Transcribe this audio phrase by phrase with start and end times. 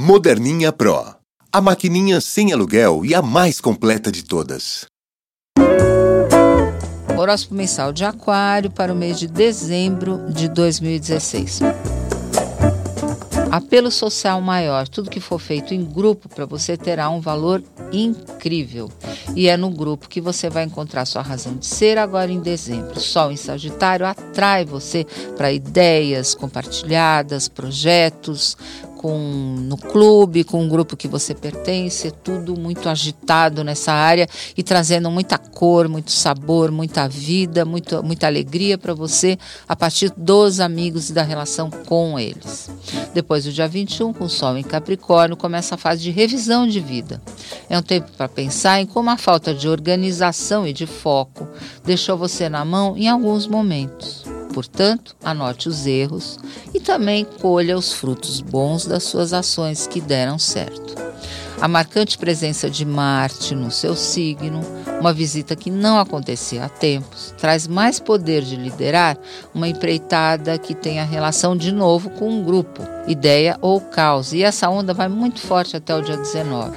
[0.00, 1.16] Moderninha Pro.
[1.52, 4.86] A maquininha sem aluguel e a mais completa de todas.
[7.18, 11.62] Horóscopo mensal de Aquário para o mês de dezembro de 2016.
[13.50, 14.86] Apelo social maior.
[14.86, 17.60] Tudo que for feito em grupo para você terá um valor
[17.90, 18.88] incrível.
[19.34, 23.00] E é no grupo que você vai encontrar sua razão de ser agora em dezembro.
[23.00, 25.06] Sol em Sagitário atrai você
[25.36, 28.56] para ideias compartilhadas, projetos,
[28.98, 29.16] com
[29.60, 35.10] no clube, com o grupo que você pertence, tudo muito agitado nessa área e trazendo
[35.10, 41.08] muita cor, muito sabor, muita vida, muito, muita alegria para você a partir dos amigos
[41.08, 42.68] e da relação com eles.
[43.14, 46.80] Depois do dia 21, com o Sol em Capricórnio, começa a fase de revisão de
[46.80, 47.22] vida.
[47.70, 51.48] É um tempo para pensar em como a falta de organização e de foco
[51.84, 54.27] deixou você na mão em alguns momentos.
[54.52, 56.38] Portanto, anote os erros
[56.74, 61.07] e também colha os frutos bons das suas ações que deram certo.
[61.60, 64.60] A marcante presença de Marte no seu signo,
[65.00, 69.18] uma visita que não acontecia há tempos, traz mais poder de liderar
[69.52, 74.36] uma empreitada que tenha relação de novo com um grupo, ideia ou causa.
[74.36, 76.76] E essa onda vai muito forte até o dia 19.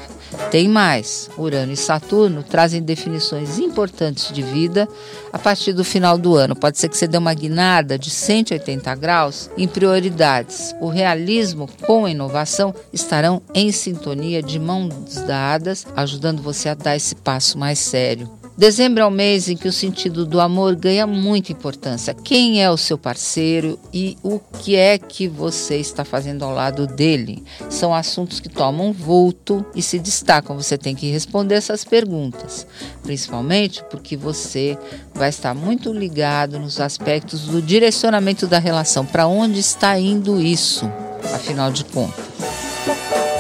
[0.50, 4.88] Tem mais: Urano e Saturno trazem definições importantes de vida
[5.32, 6.56] a partir do final do ano.
[6.56, 10.74] Pode ser que você dê uma guinada de 180 graus em prioridades.
[10.80, 16.96] O realismo com a inovação estarão em sintonia de mãos dadas, ajudando você a dar
[16.96, 18.30] esse passo mais sério.
[18.58, 22.14] Dezembro é o mês em que o sentido do amor ganha muita importância.
[22.14, 26.86] Quem é o seu parceiro e o que é que você está fazendo ao lado
[26.86, 27.44] dele?
[27.70, 30.56] São assuntos que tomam vulto e se destacam.
[30.56, 32.68] Você tem que responder essas perguntas,
[33.02, 34.78] principalmente porque você
[35.14, 39.06] vai estar muito ligado nos aspectos do direcionamento da relação.
[39.06, 40.86] Para onde está indo isso,
[41.34, 43.31] afinal de contas?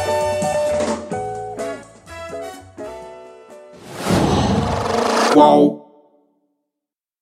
[5.31, 5.90] Qual?